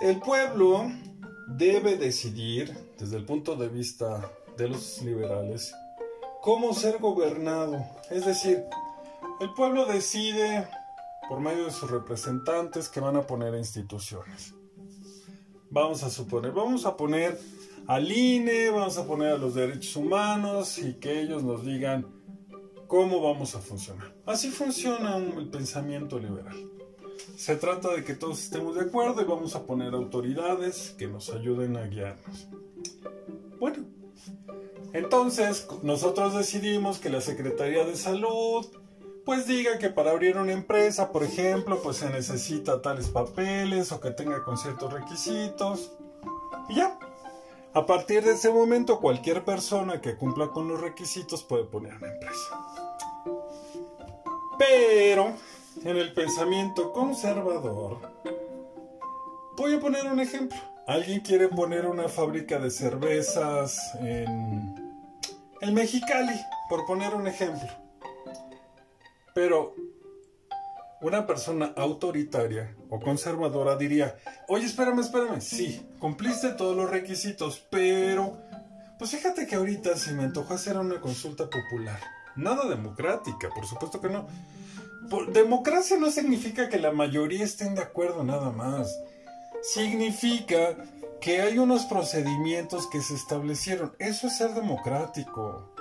El 0.00 0.18
pueblo 0.18 0.90
debe 1.46 1.98
decidir, 1.98 2.74
desde 2.98 3.18
el 3.18 3.26
punto 3.26 3.54
de 3.54 3.68
vista 3.68 4.32
de 4.56 4.68
los 4.68 5.02
liberales, 5.02 5.74
cómo 6.40 6.72
ser 6.72 6.98
gobernado. 6.98 7.84
Es 8.10 8.24
decir, 8.24 8.64
el 9.40 9.52
pueblo 9.52 9.84
decide 9.84 10.66
por 11.28 11.40
medio 11.40 11.66
de 11.66 11.70
sus 11.70 11.90
representantes 11.90 12.88
que 12.88 13.00
van 13.00 13.16
a 13.16 13.26
poner 13.26 13.54
instituciones. 13.54 14.54
Vamos 15.70 16.02
a 16.02 16.08
suponer, 16.08 16.52
vamos 16.52 16.86
a 16.86 16.96
poner 16.96 17.38
al 17.86 18.10
INE, 18.10 18.70
vamos 18.70 18.96
a 18.98 19.06
poner 19.06 19.32
a 19.32 19.38
los 19.38 19.54
derechos 19.54 19.96
humanos 19.96 20.78
y 20.78 20.94
que 20.94 21.20
ellos 21.20 21.42
nos 21.42 21.64
digan 21.64 22.06
cómo 22.86 23.20
vamos 23.20 23.54
a 23.54 23.60
funcionar. 23.60 24.14
Así 24.26 24.50
funciona 24.50 25.16
el 25.16 25.48
pensamiento 25.48 26.18
liberal. 26.18 26.56
Se 27.36 27.56
trata 27.56 27.92
de 27.92 28.04
que 28.04 28.14
todos 28.14 28.42
estemos 28.42 28.74
de 28.74 28.82
acuerdo 28.82 29.22
y 29.22 29.24
vamos 29.24 29.54
a 29.54 29.64
poner 29.64 29.94
autoridades 29.94 30.94
que 30.98 31.06
nos 31.06 31.30
ayuden 31.30 31.76
a 31.76 31.86
guiarnos. 31.86 32.48
Bueno, 33.58 33.84
entonces 34.92 35.66
nosotros 35.82 36.34
decidimos 36.34 36.98
que 36.98 37.10
la 37.10 37.20
Secretaría 37.20 37.84
de 37.84 37.96
Salud 37.96 38.66
pues 39.24 39.46
diga 39.46 39.78
que 39.78 39.88
para 39.88 40.10
abrir 40.10 40.36
una 40.36 40.52
empresa, 40.52 41.12
por 41.12 41.22
ejemplo, 41.22 41.80
pues 41.82 41.98
se 41.98 42.10
necesita 42.10 42.82
tales 42.82 43.08
papeles 43.08 43.92
o 43.92 44.00
que 44.00 44.10
tenga 44.10 44.42
con 44.42 44.58
ciertos 44.58 44.92
requisitos. 44.92 45.92
Y 46.68 46.76
ya. 46.76 46.98
A 47.74 47.86
partir 47.86 48.22
de 48.22 48.32
ese 48.32 48.50
momento, 48.50 49.00
cualquier 49.00 49.46
persona 49.46 50.02
que 50.02 50.16
cumpla 50.16 50.48
con 50.48 50.68
los 50.68 50.78
requisitos 50.78 51.42
puede 51.42 51.64
poner 51.64 51.94
una 51.96 52.08
empresa. 52.12 52.66
Pero, 54.58 55.32
en 55.82 55.96
el 55.96 56.12
pensamiento 56.12 56.92
conservador, 56.92 57.98
voy 59.56 59.74
a 59.74 59.80
poner 59.80 60.06
un 60.06 60.20
ejemplo. 60.20 60.58
Alguien 60.86 61.20
quiere 61.20 61.48
poner 61.48 61.86
una 61.86 62.08
fábrica 62.08 62.58
de 62.58 62.70
cervezas 62.70 63.94
en 64.00 64.74
el 65.62 65.72
Mexicali, 65.72 66.38
por 66.68 66.84
poner 66.84 67.14
un 67.14 67.26
ejemplo. 67.26 67.68
Pero 69.34 69.74
una 71.02 71.26
persona 71.26 71.72
autoritaria 71.76 72.74
o 72.88 73.00
conservadora 73.00 73.76
diría, 73.76 74.16
oye, 74.48 74.66
espérame, 74.66 75.00
espérame, 75.00 75.40
sí, 75.40 75.84
cumpliste 75.98 76.50
todos 76.50 76.76
los 76.76 76.88
requisitos, 76.88 77.66
pero, 77.70 78.38
pues 78.98 79.10
fíjate 79.10 79.46
que 79.46 79.56
ahorita 79.56 79.96
se 79.96 80.12
me 80.12 80.22
antojó 80.22 80.54
hacer 80.54 80.78
una 80.78 81.00
consulta 81.00 81.50
popular. 81.50 82.00
Nada 82.36 82.68
democrática, 82.68 83.50
por 83.54 83.66
supuesto 83.66 84.00
que 84.00 84.08
no. 84.08 84.26
democracia 85.32 85.98
no 85.98 86.10
significa 86.10 86.68
que 86.68 86.78
la 86.78 86.92
mayoría 86.92 87.44
estén 87.44 87.74
de 87.74 87.82
acuerdo 87.82 88.22
nada 88.24 88.50
más. 88.50 88.96
Significa 89.62 90.76
que 91.20 91.42
hay 91.42 91.58
unos 91.58 91.84
procedimientos 91.84 92.86
que 92.86 93.00
se 93.00 93.14
establecieron. 93.14 93.94
Eso 93.98 94.28
es 94.28 94.38
ser 94.38 94.54
democrático 94.54 95.72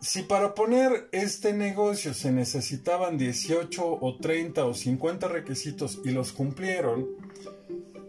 si 0.00 0.22
para 0.22 0.54
poner 0.54 1.08
este 1.12 1.52
negocio 1.52 2.14
se 2.14 2.32
necesitaban 2.32 3.18
18 3.18 3.98
o 4.00 4.16
30 4.16 4.64
o 4.64 4.74
50 4.74 5.28
requisitos 5.28 6.00
y 6.04 6.10
los 6.10 6.32
cumplieron, 6.32 7.06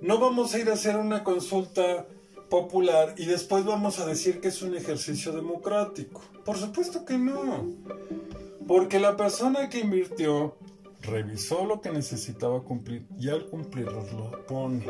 no 0.02 0.18
vamos 0.20 0.54
a 0.54 0.60
ir 0.60 0.70
a 0.70 0.74
hacer 0.74 0.96
una 0.96 1.24
consulta 1.24 2.08
popular 2.50 3.14
y 3.18 3.26
después 3.26 3.66
vamos 3.66 4.00
a 4.00 4.06
decir 4.06 4.40
que 4.40 4.48
es 4.48 4.62
un 4.62 4.76
ejercicio 4.76 5.32
democrático. 5.34 6.22
Por 6.46 6.58
supuesto 6.58 7.06
que 7.06 7.18
no. 7.18 7.68
Porque 8.68 9.00
la 9.00 9.18
persona 9.18 9.70
que 9.70 9.80
invirtió 9.80 10.56
revisó 11.02 11.66
lo 11.66 11.82
que 11.82 11.92
necesitaba 11.92 12.64
cumplir 12.64 13.06
y 13.20 13.30
al 13.30 13.48
cumplirlo 13.48 14.06
lo 14.14 14.46
pone. 14.46 14.86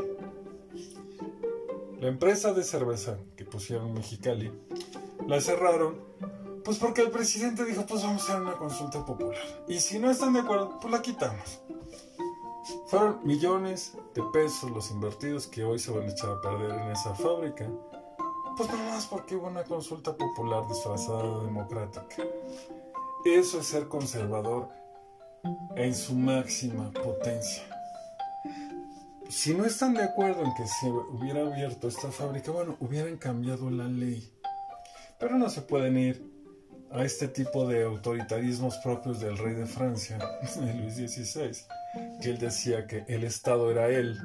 La 2.00 2.08
empresa 2.08 2.53
de 2.53 2.63
cerveza 2.63 3.17
que 3.36 3.46
pusieron 3.46 3.93
Mexicali 3.93 4.51
la 5.27 5.39
cerraron 5.41 5.96
pues 6.63 6.77
porque 6.77 7.01
el 7.01 7.12
presidente 7.12 7.65
dijo, 7.65 7.86
pues 7.86 8.03
vamos 8.03 8.22
a 8.22 8.25
hacer 8.25 8.41
una 8.41 8.58
consulta 8.58 9.06
popular. 9.06 9.38
Y 9.68 9.80
si 9.80 10.00
no 10.00 10.10
están 10.10 10.34
de 10.34 10.39
acuerdo, 10.39 10.80
pues 10.80 10.91
la 10.91 11.01
quitamos. 11.01 11.62
Fueron 12.88 13.20
millones 13.24 13.94
de 14.13 14.22
pesos 14.34 14.70
los 14.72 14.91
invertidos 14.91 15.48
que 15.48 15.63
hoy 15.63 15.80
se 15.80 15.91
van 15.91 16.08
a 16.08 16.12
echar 16.12 16.30
a 16.30 16.41
perder 16.41 16.72
en 16.72 16.91
esa 16.91 17.15
fábrica. 17.15 17.68
Pues 18.56 18.70
no 18.70 18.77
más 18.89 19.08
porque 19.08 19.36
hubo 19.36 19.48
una 19.48 19.63
consulta 19.63 20.15
popular 20.15 20.68
disfrazada 20.68 21.39
de 21.39 21.46
democrática. 21.46 22.24
Eso 23.25 23.60
es 23.60 23.68
ser 23.68 23.88
conservador 23.88 24.70
en 25.75 25.96
su 25.96 26.13
máxima 26.15 26.91
potencia. 26.91 27.63
Si 29.30 29.53
no 29.53 29.65
están 29.65 29.94
de 29.94 30.03
acuerdo 30.03 30.44
en 30.44 30.53
que 30.53 30.68
se 30.68 30.89
hubiera 30.89 31.41
abierto 31.41 31.88
esta 31.88 32.12
fábrica, 32.12 32.51
bueno, 32.51 32.75
hubieran 32.80 33.18
cambiado 33.18 33.70
la 33.70 33.86
ley. 33.86 34.30
Pero 35.18 35.38
no 35.38 35.50
se 35.50 35.62
pueden 35.62 35.98
ir 35.98 36.31
a 36.94 37.04
este 37.04 37.28
tipo 37.28 37.68
de 37.68 37.84
autoritarismos 37.84 38.78
propios 38.78 39.20
del 39.20 39.38
rey 39.38 39.54
de 39.56 39.66
Francia, 39.66 40.18
Luis 40.80 40.96
XVI, 40.96 41.52
que 42.22 42.30
él 42.30 42.38
decía 42.38 42.86
que 42.86 43.06
el 43.08 43.24
Estado 43.24 43.72
era 43.72 43.88
él, 43.90 44.20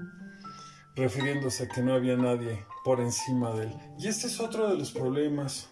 refiriéndose 0.95 1.65
a 1.65 1.69
que 1.69 1.83
no 1.83 1.95
había 1.95 2.17
nadie 2.17 2.65
por 2.85 3.01
encima 3.01 3.53
de 3.55 3.65
él. 3.65 3.75
Y 3.99 4.09
este 4.09 4.27
es 4.27 4.41
otro 4.41 4.69
de 4.69 4.77
los 4.77 4.91
problemas 4.91 5.69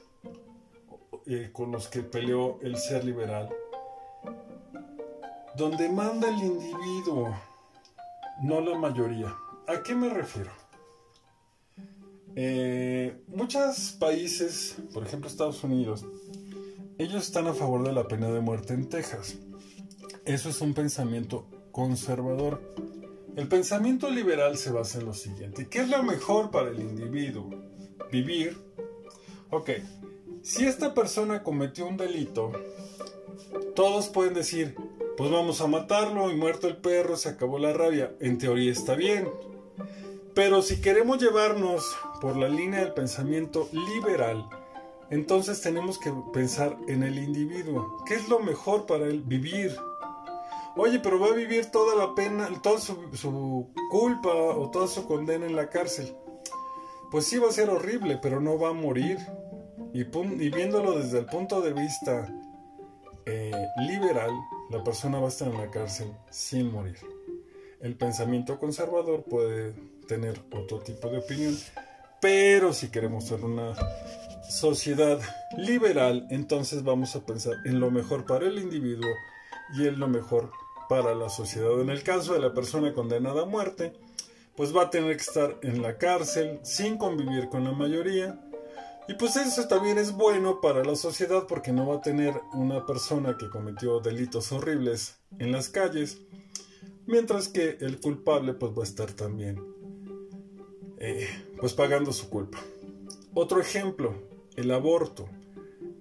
eh, 1.26 1.50
con 1.52 1.72
los 1.72 1.88
que 1.88 2.02
peleó 2.02 2.60
el 2.62 2.76
ser 2.76 3.04
liberal, 3.04 3.48
donde 5.56 5.88
manda 5.88 6.28
el 6.28 6.42
individuo, 6.42 7.34
no 8.42 8.60
la 8.60 8.76
mayoría. 8.76 9.34
¿A 9.66 9.82
qué 9.82 9.94
me 9.94 10.10
refiero? 10.10 10.50
Eh, 12.36 13.22
muchos 13.28 13.96
países, 13.98 14.76
por 14.92 15.04
ejemplo 15.06 15.28
Estados 15.28 15.62
Unidos, 15.62 16.04
ellos 16.98 17.24
están 17.24 17.46
a 17.46 17.54
favor 17.54 17.82
de 17.84 17.92
la 17.92 18.06
pena 18.06 18.30
de 18.30 18.40
muerte 18.40 18.74
en 18.74 18.88
Texas. 18.88 19.36
Eso 20.24 20.48
es 20.48 20.60
un 20.60 20.74
pensamiento 20.74 21.46
conservador. 21.72 22.60
El 23.36 23.48
pensamiento 23.48 24.08
liberal 24.10 24.56
se 24.56 24.70
basa 24.70 25.00
en 25.00 25.06
lo 25.06 25.14
siguiente. 25.14 25.68
¿Qué 25.68 25.80
es 25.80 25.88
lo 25.88 26.02
mejor 26.02 26.50
para 26.50 26.70
el 26.70 26.80
individuo? 26.80 27.50
Vivir. 28.12 28.56
Ok, 29.50 29.70
si 30.42 30.66
esta 30.66 30.94
persona 30.94 31.42
cometió 31.42 31.86
un 31.86 31.96
delito, 31.96 32.52
todos 33.74 34.08
pueden 34.08 34.34
decir, 34.34 34.76
pues 35.16 35.30
vamos 35.30 35.60
a 35.60 35.66
matarlo 35.66 36.30
y 36.30 36.36
muerto 36.36 36.68
el 36.68 36.76
perro, 36.76 37.16
se 37.16 37.30
acabó 37.30 37.58
la 37.58 37.72
rabia. 37.72 38.14
En 38.20 38.38
teoría 38.38 38.70
está 38.70 38.94
bien. 38.94 39.28
Pero 40.34 40.62
si 40.62 40.80
queremos 40.80 41.20
llevarnos 41.20 41.84
por 42.20 42.36
la 42.36 42.48
línea 42.48 42.80
del 42.80 42.92
pensamiento 42.92 43.68
liberal, 43.72 44.48
entonces 45.10 45.60
tenemos 45.60 45.98
que 45.98 46.12
pensar 46.32 46.76
en 46.88 47.02
el 47.02 47.18
individuo. 47.18 48.02
¿Qué 48.06 48.14
es 48.14 48.28
lo 48.28 48.40
mejor 48.40 48.86
para 48.86 49.06
él? 49.06 49.22
Vivir. 49.22 49.76
Oye, 50.76 50.98
pero 50.98 51.20
va 51.20 51.28
a 51.28 51.34
vivir 51.34 51.66
toda 51.66 51.94
la 51.94 52.14
pena, 52.14 52.48
toda 52.62 52.80
su, 52.80 53.70
culpa 53.90 54.30
o 54.30 54.70
toda 54.70 54.88
su 54.88 55.06
condena 55.06 55.46
en 55.46 55.54
la 55.54 55.70
cárcel. 55.70 56.16
Pues 57.10 57.26
sí 57.26 57.38
va 57.38 57.48
a 57.48 57.52
ser 57.52 57.70
horrible, 57.70 58.18
pero 58.20 58.40
no 58.40 58.58
va 58.58 58.70
a 58.70 58.72
morir. 58.72 59.18
Y, 59.92 60.02
viéndolo 60.50 60.98
desde 60.98 61.20
el 61.20 61.26
punto 61.26 61.60
de 61.60 61.72
vista 61.72 62.28
eh, 63.26 63.52
liberal, 63.86 64.32
la 64.70 64.82
persona 64.82 65.20
va 65.20 65.26
a 65.26 65.28
estar 65.28 65.46
en 65.46 65.58
la 65.58 65.70
cárcel 65.70 66.12
sin 66.30 66.72
morir. 66.72 66.96
El 67.80 67.96
pensamiento 67.96 68.58
conservador 68.58 69.22
puede 69.22 69.74
tener 70.08 70.42
otro 70.52 70.80
tipo 70.80 71.08
de 71.08 71.18
opinión, 71.18 71.56
pero 72.24 72.72
si 72.72 72.88
queremos 72.88 73.26
ser 73.26 73.44
una 73.44 73.74
sociedad 74.48 75.20
liberal, 75.58 76.26
entonces 76.30 76.82
vamos 76.82 77.14
a 77.16 77.26
pensar 77.26 77.52
en 77.66 77.80
lo 77.80 77.90
mejor 77.90 78.24
para 78.24 78.46
el 78.46 78.58
individuo 78.58 79.10
y 79.74 79.86
en 79.86 80.00
lo 80.00 80.08
mejor 80.08 80.50
para 80.88 81.14
la 81.14 81.28
sociedad. 81.28 81.78
En 81.82 81.90
el 81.90 82.02
caso 82.02 82.32
de 82.32 82.40
la 82.40 82.54
persona 82.54 82.94
condenada 82.94 83.42
a 83.42 83.44
muerte, 83.44 83.92
pues 84.56 84.74
va 84.74 84.84
a 84.84 84.90
tener 84.90 85.14
que 85.18 85.22
estar 85.22 85.58
en 85.60 85.82
la 85.82 85.98
cárcel 85.98 86.60
sin 86.62 86.96
convivir 86.96 87.50
con 87.50 87.62
la 87.62 87.72
mayoría. 87.72 88.40
Y 89.06 89.12
pues 89.12 89.36
eso 89.36 89.68
también 89.68 89.98
es 89.98 90.12
bueno 90.12 90.62
para 90.62 90.82
la 90.82 90.96
sociedad 90.96 91.44
porque 91.46 91.72
no 91.72 91.86
va 91.88 91.96
a 91.96 92.00
tener 92.00 92.40
una 92.54 92.86
persona 92.86 93.36
que 93.38 93.50
cometió 93.50 94.00
delitos 94.00 94.50
horribles 94.50 95.18
en 95.38 95.52
las 95.52 95.68
calles, 95.68 96.22
mientras 97.04 97.48
que 97.48 97.76
el 97.82 98.00
culpable 98.00 98.54
pues 98.54 98.72
va 98.72 98.80
a 98.80 98.86
estar 98.86 99.12
también 99.12 99.73
eh, 100.98 101.28
pues 101.58 101.74
pagando 101.74 102.12
su 102.12 102.28
culpa. 102.28 102.58
Otro 103.34 103.60
ejemplo, 103.60 104.14
el 104.56 104.70
aborto. 104.70 105.28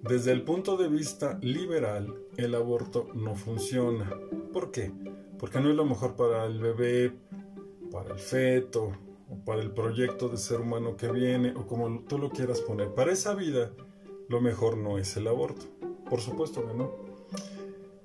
Desde 0.02 0.32
el 0.32 0.42
punto 0.42 0.76
de 0.76 0.88
vista 0.88 1.38
liberal, 1.40 2.14
el 2.36 2.54
aborto 2.54 3.08
no 3.14 3.34
funciona. 3.34 4.10
¿Por 4.52 4.70
qué? 4.70 4.92
Porque 5.38 5.60
no 5.60 5.70
es 5.70 5.76
lo 5.76 5.84
mejor 5.84 6.14
para 6.14 6.44
el 6.44 6.60
bebé, 6.60 7.12
para 7.90 8.12
el 8.12 8.18
feto, 8.18 8.92
o 9.30 9.44
para 9.44 9.62
el 9.62 9.70
proyecto 9.70 10.28
de 10.28 10.36
ser 10.36 10.60
humano 10.60 10.96
que 10.96 11.10
viene, 11.10 11.54
o 11.56 11.66
como 11.66 12.00
tú 12.00 12.18
lo 12.18 12.30
quieras 12.30 12.60
poner. 12.60 12.92
Para 12.94 13.12
esa 13.12 13.34
vida, 13.34 13.72
lo 14.28 14.40
mejor 14.40 14.76
no 14.76 14.98
es 14.98 15.16
el 15.16 15.26
aborto. 15.26 15.66
Por 16.08 16.20
supuesto 16.20 16.66
que 16.66 16.74
no. 16.74 16.92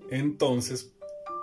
Entonces, 0.10 0.94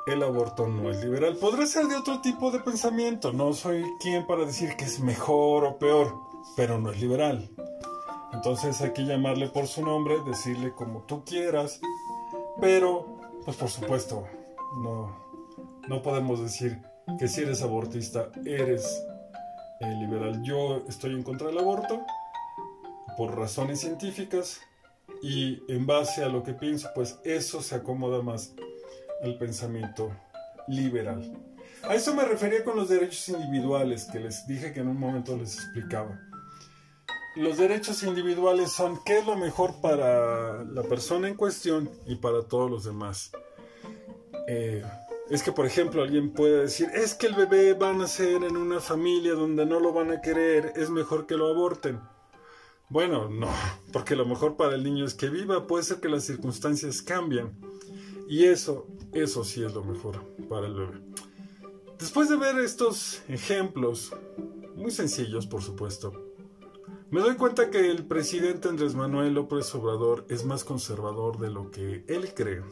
el 0.07 0.23
aborto 0.23 0.69
no 0.69 0.91
es 0.91 1.05
liberal. 1.05 1.37
Podrá 1.37 1.67
ser 1.67 1.87
de 1.87 1.97
otro 1.97 2.21
tipo 2.21 2.51
de 2.51 2.61
pensamiento. 2.61 3.33
No 3.33 3.53
soy 3.53 3.83
quien 4.01 4.27
para 4.27 4.45
decir 4.45 4.77
que 4.77 4.85
es 4.85 5.01
mejor 5.01 5.65
o 5.65 5.79
peor, 5.79 6.15
pero 6.57 6.79
no 6.79 6.93
es 6.93 7.01
liberal. 7.01 7.51
Entonces 8.33 8.81
hay 8.81 8.93
que 8.93 9.05
llamarle 9.05 9.49
por 9.49 9.67
su 9.67 9.85
nombre, 9.85 10.17
decirle 10.25 10.73
como 10.73 11.03
tú 11.03 11.25
quieras, 11.25 11.81
pero 12.61 13.19
pues 13.45 13.57
por 13.57 13.69
supuesto 13.69 14.27
no, 14.83 15.17
no 15.89 16.03
podemos 16.03 16.41
decir 16.41 16.81
que 17.19 17.29
si 17.29 17.43
eres 17.43 17.63
abortista 17.63 18.31
eres 18.45 19.05
eh, 19.81 19.87
liberal. 20.01 20.43
Yo 20.45 20.83
estoy 20.89 21.15
en 21.15 21.23
contra 21.23 21.49
del 21.49 21.59
aborto 21.59 22.01
por 23.17 23.37
razones 23.37 23.81
científicas 23.81 24.61
y 25.23 25.63
en 25.69 25.87
base 25.87 26.23
a 26.23 26.29
lo 26.29 26.43
que 26.43 26.53
pienso 26.53 26.89
pues 26.95 27.19
eso 27.25 27.63
se 27.63 27.75
acomoda 27.75 28.23
más 28.23 28.55
al 29.23 29.39
pensamiento 29.39 30.11
liberal. 30.69 31.37
A 31.83 31.95
eso 31.95 32.15
me 32.15 32.25
refería 32.25 32.65
con 32.65 32.77
los 32.77 32.89
derechos 32.89 33.29
individuales 33.29 34.05
que 34.05 34.21
les 34.21 34.47
dije 34.47 34.73
que 34.73 34.81
en 34.81 34.89
un 34.89 34.99
momento 34.99 35.37
les 35.37 35.55
explicaba 35.55 36.21
los 37.37 37.59
derechos 37.59 38.03
individuales 38.03 38.73
son 38.73 38.99
qué 39.05 39.19
es 39.19 39.27
lo 39.27 39.37
mejor 39.37 39.81
para 39.83 40.65
la 40.65 40.83
persona 40.83 41.29
en 41.29 41.35
cuestión 41.35 41.91
y 42.07 42.17
para 42.17 42.43
todos 42.43 42.71
los 42.71 42.85
demás. 42.85 43.31
Eh, 44.49 44.83
es 45.29 45.43
que, 45.43 45.53
por 45.53 45.67
ejemplo, 45.67 46.03
alguien 46.03 46.33
puede 46.33 46.63
decir, 46.63 46.89
es 46.95 47.15
que 47.15 47.27
el 47.27 47.35
bebé 47.35 47.75
va 47.75 47.91
a 47.91 47.93
nacer 47.93 48.43
en 48.43 48.57
una 48.57 48.81
familia 48.81 49.35
donde 49.35 49.67
no 49.67 49.81
lo 49.81 49.93
van 49.93 50.13
a 50.13 50.23
querer, 50.23 50.73
es 50.77 50.89
mejor 50.89 51.27
que 51.27 51.37
lo 51.37 51.49
aborten. 51.49 52.01
Bueno, 52.89 53.29
no, 53.29 53.51
porque 53.93 54.17
lo 54.17 54.25
mejor 54.25 54.57
para 54.57 54.75
el 54.75 54.83
niño 54.83 55.05
es 55.05 55.13
que 55.13 55.29
viva, 55.29 55.67
puede 55.67 55.85
ser 55.85 56.01
que 56.01 56.09
las 56.09 56.25
circunstancias 56.25 57.03
cambian. 57.03 57.55
Y 58.29 58.45
eso, 58.45 58.87
eso 59.13 59.45
sí 59.45 59.63
es 59.65 59.73
lo 59.75 59.85
mejor 59.85 60.23
para 60.49 60.67
el 60.67 60.75
bebé. 60.75 61.01
Después 61.99 62.29
de 62.29 62.37
ver 62.37 62.59
estos 62.59 63.23
ejemplos, 63.29 64.13
muy 64.75 64.91
sencillos 64.91 65.47
por 65.47 65.63
supuesto, 65.63 66.13
me 67.11 67.21
doy 67.21 67.37
cuenta 67.37 67.71
que 67.71 67.91
el 67.91 68.05
presidente 68.05 68.69
Andrés 68.69 68.95
Manuel 68.95 69.35
López 69.35 69.73
Obrador 69.75 70.27
es 70.29 70.45
más 70.45 70.65
conservador 70.65 71.39
de 71.39 71.51
lo 71.51 71.71
que 71.71 72.05
él 72.09 72.35
cree. 72.35 72.63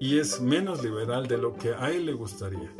y 0.00 0.18
es 0.18 0.40
menos 0.40 0.82
liberal 0.82 1.26
de 1.26 1.38
lo 1.38 1.54
que 1.54 1.72
a 1.74 1.90
él 1.90 2.04
le 2.06 2.12
gustaría. 2.12 2.70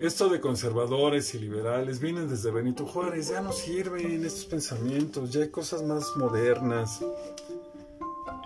Esto 0.00 0.28
de 0.28 0.40
conservadores 0.40 1.34
y 1.34 1.38
liberales 1.38 2.00
viene 2.00 2.26
desde 2.26 2.50
Benito 2.50 2.86
Juárez, 2.86 3.28
ya 3.28 3.40
no 3.40 3.52
sirven 3.52 4.24
estos 4.24 4.46
pensamientos, 4.46 5.30
ya 5.30 5.42
hay 5.42 5.50
cosas 5.50 5.82
más 5.82 6.16
modernas, 6.16 7.02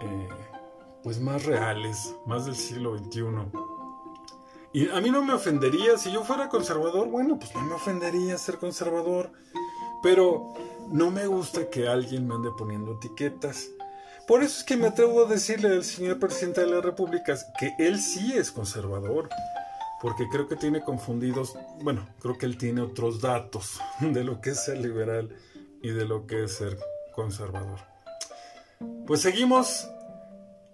eh, 0.02 0.28
pues 1.04 1.20
más 1.20 1.44
reales, 1.44 2.16
más 2.26 2.46
del 2.46 2.56
siglo 2.56 2.98
XXI. 2.98 3.22
Y 4.72 4.88
a 4.88 5.00
mí 5.00 5.10
no 5.10 5.22
me 5.22 5.34
ofendería, 5.34 5.98
si 5.98 6.10
yo 6.10 6.24
fuera 6.24 6.48
conservador, 6.48 7.08
bueno, 7.08 7.38
pues 7.38 7.54
no 7.54 7.62
me 7.62 7.74
ofendería 7.74 8.36
ser 8.38 8.58
conservador, 8.58 9.30
pero 10.02 10.54
no 10.90 11.10
me 11.10 11.26
gusta 11.26 11.70
que 11.70 11.86
alguien 11.86 12.26
me 12.26 12.34
ande 12.34 12.50
poniendo 12.58 12.94
etiquetas. 12.94 13.68
Por 14.26 14.42
eso 14.42 14.58
es 14.58 14.64
que 14.64 14.78
me 14.78 14.88
atrevo 14.88 15.24
a 15.24 15.28
decirle 15.28 15.68
al 15.68 15.84
señor 15.84 16.18
presidente 16.18 16.62
de 16.62 16.68
la 16.68 16.80
República 16.80 17.36
que 17.58 17.74
él 17.78 18.00
sí 18.00 18.32
es 18.32 18.50
conservador 18.50 19.28
porque 20.04 20.28
creo 20.28 20.48
que 20.48 20.56
tiene 20.56 20.82
confundidos, 20.82 21.56
bueno, 21.80 22.06
creo 22.20 22.36
que 22.36 22.44
él 22.44 22.58
tiene 22.58 22.82
otros 22.82 23.20
datos 23.20 23.80
de 24.00 24.24
lo 24.24 24.40
que 24.40 24.50
es 24.50 24.64
ser 24.64 24.78
liberal 24.78 25.34
y 25.82 25.90
de 25.90 26.04
lo 26.04 26.26
que 26.26 26.44
es 26.44 26.56
ser 26.56 26.78
conservador. 27.14 27.80
Pues 29.06 29.22
seguimos 29.22 29.88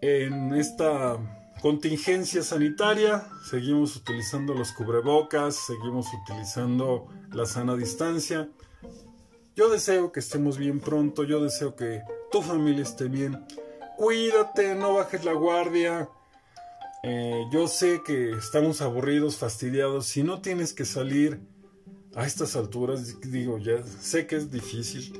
en 0.00 0.54
esta 0.54 1.18
contingencia 1.60 2.42
sanitaria, 2.42 3.26
seguimos 3.44 3.96
utilizando 3.96 4.54
los 4.54 4.72
cubrebocas, 4.72 5.56
seguimos 5.56 6.06
utilizando 6.22 7.08
la 7.32 7.46
sana 7.46 7.76
distancia. 7.76 8.48
Yo 9.56 9.68
deseo 9.68 10.12
que 10.12 10.20
estemos 10.20 10.58
bien 10.58 10.80
pronto, 10.80 11.24
yo 11.24 11.42
deseo 11.42 11.76
que 11.76 12.02
tu 12.32 12.40
familia 12.42 12.82
esté 12.82 13.08
bien. 13.08 13.44
Cuídate, 13.96 14.74
no 14.74 14.94
bajes 14.94 15.24
la 15.24 15.34
guardia 15.34 16.08
eh, 17.02 17.46
yo 17.50 17.66
sé 17.66 18.02
que 18.04 18.32
estamos 18.32 18.82
aburridos, 18.82 19.36
fastidiados. 19.36 20.06
Si 20.06 20.22
no 20.22 20.40
tienes 20.42 20.72
que 20.74 20.84
salir 20.84 21.40
a 22.14 22.26
estas 22.26 22.56
alturas, 22.56 23.20
digo, 23.20 23.58
ya 23.58 23.82
sé 23.84 24.26
que 24.26 24.36
es 24.36 24.50
difícil, 24.50 25.18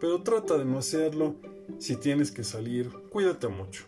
pero 0.00 0.22
trata 0.22 0.58
de 0.58 0.64
no 0.64 0.78
hacerlo. 0.78 1.36
Si 1.78 1.96
tienes 1.96 2.30
que 2.30 2.44
salir, 2.44 2.90
cuídate 3.10 3.48
mucho. 3.48 3.86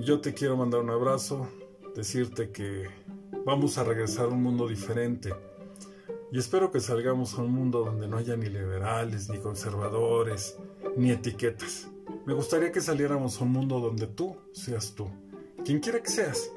Yo 0.00 0.20
te 0.20 0.34
quiero 0.34 0.56
mandar 0.56 0.80
un 0.80 0.90
abrazo, 0.90 1.48
decirte 1.94 2.50
que 2.50 2.88
vamos 3.44 3.78
a 3.78 3.84
regresar 3.84 4.26
a 4.26 4.28
un 4.28 4.42
mundo 4.42 4.68
diferente. 4.68 5.34
Y 6.32 6.38
espero 6.38 6.70
que 6.70 6.80
salgamos 6.80 7.34
a 7.34 7.42
un 7.42 7.52
mundo 7.52 7.84
donde 7.84 8.08
no 8.08 8.16
haya 8.16 8.36
ni 8.36 8.46
liberales, 8.46 9.28
ni 9.28 9.38
conservadores, 9.38 10.56
ni 10.96 11.10
etiquetas. 11.10 11.88
Me 12.24 12.34
gustaría 12.34 12.72
que 12.72 12.80
saliéramos 12.80 13.40
a 13.40 13.44
un 13.44 13.52
mundo 13.52 13.80
donde 13.80 14.06
tú 14.06 14.36
seas 14.52 14.94
tú 14.94 15.08
quien 15.64 15.80
quiera 15.80 16.02
que 16.02 16.10
seas, 16.10 16.50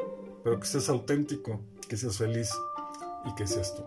pero 0.43 0.59
que 0.59 0.65
seas 0.65 0.89
auténtico, 0.89 1.59
que 1.87 1.97
seas 1.97 2.17
feliz 2.17 2.49
y 3.25 3.35
que 3.35 3.47
seas 3.47 3.75
tú. 3.75 3.83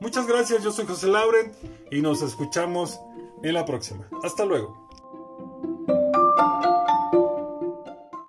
Muchas 0.00 0.26
gracias, 0.26 0.62
yo 0.62 0.70
soy 0.70 0.86
José 0.86 1.08
Lauren 1.08 1.52
y 1.90 2.00
nos 2.00 2.22
escuchamos 2.22 2.98
en 3.42 3.54
la 3.54 3.64
próxima. 3.64 4.08
Hasta 4.22 4.44
luego. 4.44 4.87